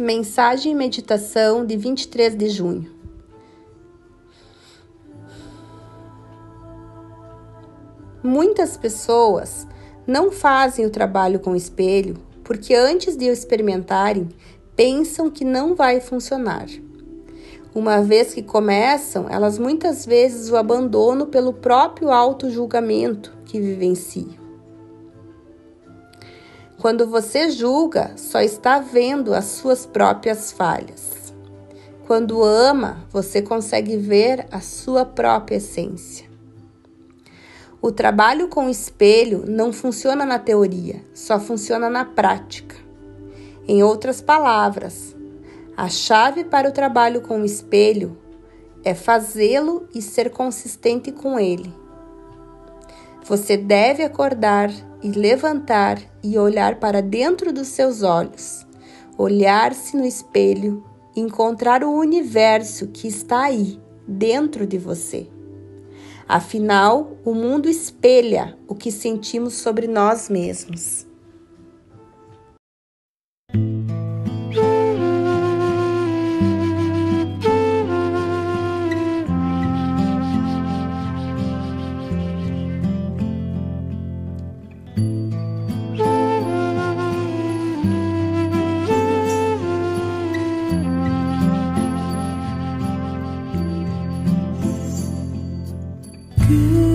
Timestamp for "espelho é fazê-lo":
47.44-49.86